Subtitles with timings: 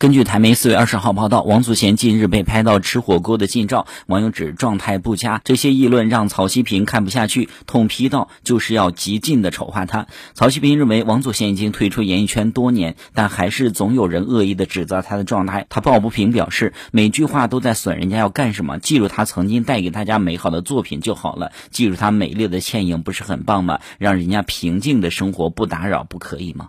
[0.00, 5.42] 根据台媒四月二十号报道，王祖贤近日被拍到吃火锅的近照，网友指状态不佳。
[5.44, 15.66] 这些议论让曹希平看不下去，痛批道：“就是要极尽的丑化他。”曹希平认为，王祖贤已经退出演艺圈多年，但还是总有人恶意的指责他的状态。
[15.68, 18.78] 他抱不平，表示每句话都在损人家要干什么？
[18.78, 23.80] 记住他曾经带给大家美好的作品就好了，记住他美丽的倩影不是很棒吗？
[23.98, 26.68] 让人家平静的生活不打扰，不可以吗？